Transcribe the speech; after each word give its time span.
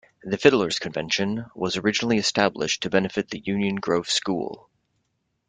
The 0.23 0.35
Fiddler's 0.39 0.79
Convention 0.79 1.45
was 1.53 1.77
originally 1.77 2.17
established 2.17 2.81
to 2.81 2.89
benefit 2.89 3.29
the 3.29 3.37
Union 3.37 3.75
Grove 3.75 4.09
school. 4.09 4.67